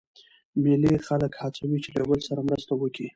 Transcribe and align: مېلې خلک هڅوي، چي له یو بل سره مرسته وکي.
مېلې 0.63 0.93
خلک 1.07 1.31
هڅوي، 1.41 1.77
چي 1.83 1.89
له 1.93 1.99
یو 2.01 2.07
بل 2.11 2.19
سره 2.27 2.41
مرسته 2.49 2.73
وکي. 2.75 3.07